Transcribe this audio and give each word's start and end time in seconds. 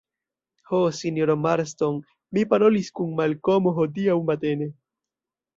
Ho, 0.69 0.79
sinjoro 0.99 1.35
Marston, 1.41 1.99
mi 2.39 2.47
parolis 2.55 2.91
kun 3.01 3.15
Malkomo 3.21 3.77
hodiaŭ 3.81 4.21
matene. 4.31 4.71